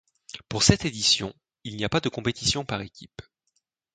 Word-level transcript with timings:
Pour 0.49 0.63
cette 0.63 0.83
édition, 0.83 1.31
il 1.63 1.77
n'y 1.77 1.85
a 1.85 1.89
pas 1.89 1.99
de 1.99 2.09
compétition 2.09 2.65
par 2.65 2.81
équipe. 2.81 3.21